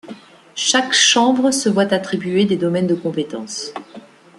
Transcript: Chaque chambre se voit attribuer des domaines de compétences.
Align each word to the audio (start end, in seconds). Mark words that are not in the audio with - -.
Chaque 0.55 0.93
chambre 0.93 1.51
se 1.51 1.69
voit 1.69 1.93
attribuer 1.93 2.45
des 2.45 2.55
domaines 2.57 2.87
de 2.87 2.95
compétences. 2.95 3.71